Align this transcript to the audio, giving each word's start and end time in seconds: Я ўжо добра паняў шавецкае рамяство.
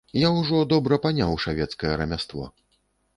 Я 0.19 0.29
ўжо 0.35 0.61
добра 0.71 0.97
паняў 1.03 1.35
шавецкае 1.43 1.91
рамяство. 2.01 2.47